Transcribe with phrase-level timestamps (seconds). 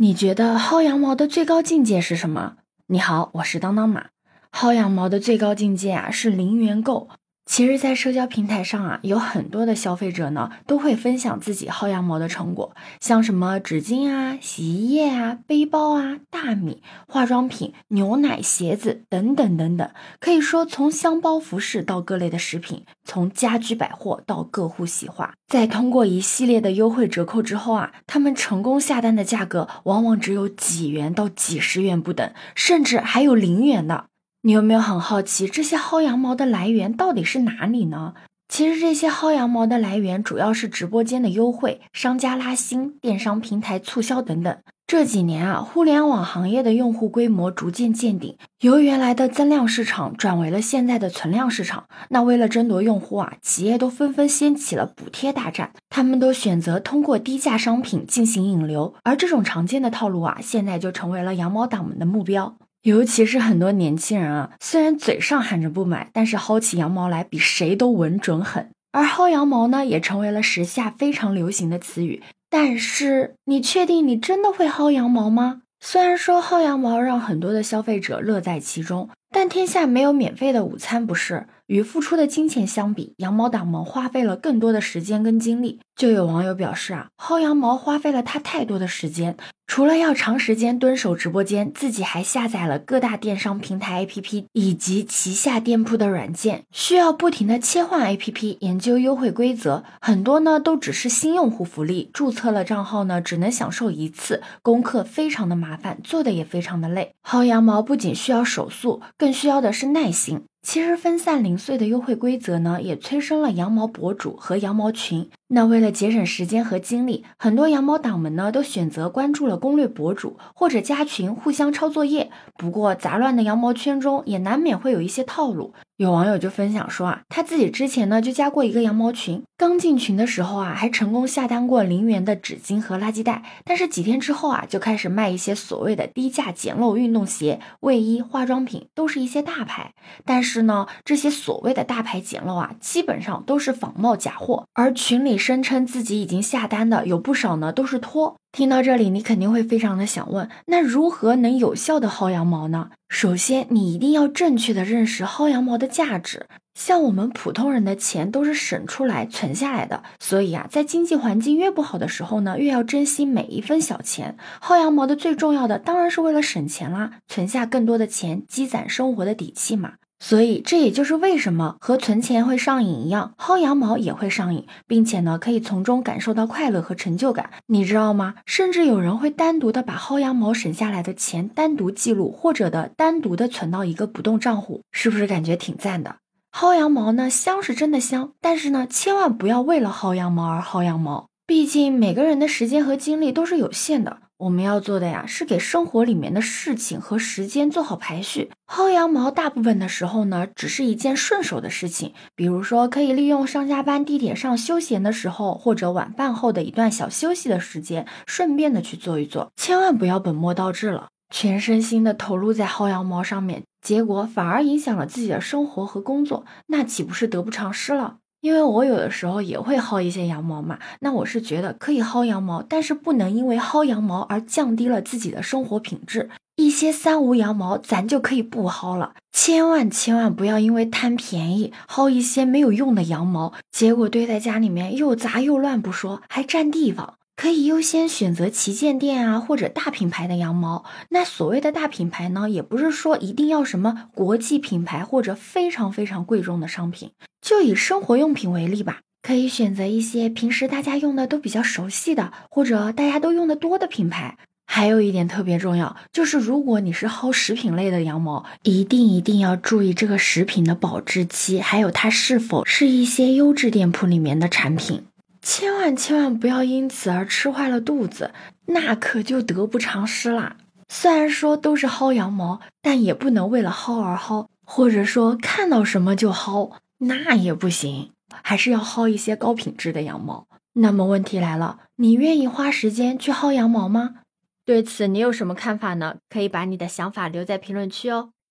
[0.00, 2.58] 你觉得薅羊毛的最高境界是什么？
[2.86, 4.10] 你好，我是当当马。
[4.52, 7.08] 薅羊毛的最高境界啊是零元购。
[7.48, 19.90] 其实，在社交平台上啊，有很多的消费者呢，都会分享自己薅羊毛的成果，像什么纸巾啊、洗衣液啊、背包啊、大米、化妆品、牛奶、鞋子等等等等。
[20.20, 34.04] 可以说，从箱包、服饰到各类的食品，从家居百货到各户洗化，在通过一系列的优惠折扣之后啊，他们成功下单的价格往往只有几元到几十元不等，甚至还有零元的。
[34.42, 38.14] 你有没有很好奇这些薅羊毛的来源到底是哪里呢？
[38.48, 44.56] 其实这些薅羊毛的来源主要是直播间的优惠、商家拉新、电商平台促销等等。
[44.86, 51.84] 这几年啊，互联网行业的用户规模逐渐见顶，由原来的增量市场转为了现在的存量市场。
[52.08, 62.56] 那为了争夺用户啊，企业都纷纷掀起了补贴大战，他们都选择通过低价商品进行引流，而这种常见的套路啊，现在就成为了羊毛党们的目标。
[62.82, 68.70] 尤其是很多年轻人啊，虽然嘴上喊着不买，但是薅起羊毛来比谁都稳准狠。
[68.92, 72.22] 而薅羊毛呢，也成为了时下非常流行的词语。
[72.48, 75.62] 但是，你确定你真的会薅羊毛吗？
[75.80, 81.46] 虽然说薅羊毛让很多的消费者乐在其中，但天下没有免费的午餐，不是？
[81.66, 85.80] 与付出的金钱相比，羊毛党们花费了更多的时间跟精力。
[85.94, 99.84] 就有网友表示啊，薅羊毛花费了他太多的时间，除了要长时间蹲守直播间，自己还下载了各大电商平台 APP 以及旗下店铺的软件，需要不停的切换 APP，研究优惠规则。
[100.00, 107.12] 很多呢都只是新用户福利，注册了账号呢只能享受一次，功课非常的麻烦，做的也非常的累。
[107.28, 110.44] 薅羊毛不仅需要手速，更需要的是耐心。
[110.62, 115.28] 其实分散零碎的优惠规则呢，也催生了羊毛博主和羊毛群。
[115.50, 122.30] 那为了节省时间和精力，很多羊毛党们呢都选择关注了攻略博主或者加群互相抄作业。
[122.58, 125.72] 不过杂乱的羊毛圈中也难免会有一些套路。
[125.96, 139.92] 有网友就分享说啊，他自己之前呢就加过一个羊毛群，刚进群的时候啊还成功下单过零元的纸巾和垃圾袋，但是几天之后啊就开始卖一些所谓的低价捡漏运动鞋、卫衣、化妆品，都是一些大牌。
[140.24, 148.36] 但是呢，这些所谓的大牌捡漏啊，基本上都是仿冒假货，而群里声称自己已经下单的有不少呢，都是托。
[148.50, 152.90] 听到这里，你肯定会非常的想问，那如何能有效的薅羊毛呢？
[153.08, 156.46] 首先，你一定要正确的认识薅羊毛的价值。
[156.74, 164.36] 像我们普通人的钱都是省出来存下来的，所以啊，在经济环境越不好的时候呢，越要珍惜每一分小钱。
[164.62, 169.94] 薅羊毛的最重要的当然是为了省钱啦，存下更多的钱，积攒生活的底气嘛。
[170.20, 177.50] 所以，这也就是为什么和存钱会上瘾一样，薅羊毛也会上瘾，并且呢，可以从中感受到快乐和成就感。
[177.66, 178.34] 你知道吗？
[178.44, 186.16] 甚至有人会单独的把薅羊毛省下来的钱单独记录，或者的单独的存到一个不动账户，是不是感觉挺赞的？
[186.52, 194.18] 薅羊毛呢，香是真的香，但是呢，千万不要为了薅羊毛而薅羊毛，毕竟每个人的时间和精力都是有限的。
[194.38, 198.52] 我们要做的呀，是给生活里面的事情和时间做好排序。
[198.68, 209.50] 薅羊毛大部分的时候呢，只是一件顺手的事情，比如说可以利用上下班地铁上休闲的时候，或者晚饭后的一段小休息的时间，顺便的去做一做。
[209.56, 218.18] 千万不要本末倒置了，全身心的投入在薅羊毛上面，结果反而影响了自己的生活和工作，那岂不是得不偿失了？
[218.40, 226.30] 因为我有的时候也会薅一些羊毛嘛，那我是觉得可以薅羊毛，但是不能因为薅羊毛而降低了自己的生活品质。
[226.56, 237.14] 一些三无羊毛咱就可以不薅了，千万千万不要因为贪便宜薅一些没有用的羊毛，结果堆在家里面又杂又乱不说，还占地方。
[237.40, 240.84] 可以优先选择旗舰店啊，或者大品牌的羊毛。
[241.10, 247.12] 那所谓的大品牌呢，也不是说一定要什么国际品牌或者非常非常贵重的商品。
[247.40, 254.36] 就以生活用品为例吧，可以选择一些平时大家用的都比较熟悉的，或者大家都用的多的品牌。
[254.66, 265.04] 还有一点特别重要，就是如果你是薅食品类的羊毛，一定一定要注意这个食品的保质期，还有它是否是一些优质店铺里面的产品。
[265.40, 268.32] 千万千万不要因此而吃坏了肚子，
[268.66, 270.56] 那可就得不偿失啦。
[270.88, 278.10] 虽然说都是薅羊毛，但也不能为了薅而薅，或者说看到什么就薅，那也不行，
[278.42, 280.46] 还是要薅一些高品质的羊毛。
[280.74, 284.16] 那么问题来了，你愿意花时间去薅羊毛吗？
[284.64, 286.16] 对此你有什么看法呢？
[286.28, 288.30] 可以把你的想法留在评论区哦。